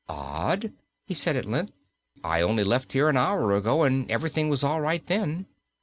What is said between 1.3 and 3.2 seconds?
at length. "I only left here an